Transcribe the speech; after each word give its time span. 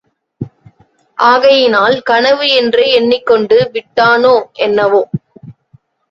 ஆகையினால் 1.17 2.01
கனவு 2.01 2.45
என்றே 2.51 2.85
எண்ணிக் 2.93 3.25
கொண்டு 3.25 3.71
விட்டானோ 3.73 4.33
என்னவோ? 4.59 5.01